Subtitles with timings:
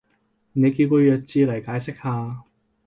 [0.53, 2.43] 你叫個弱智嚟解釋下